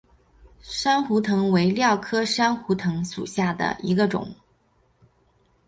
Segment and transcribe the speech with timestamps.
[0.63, 4.33] 珊瑚藤为蓼科珊瑚藤属下的一个种。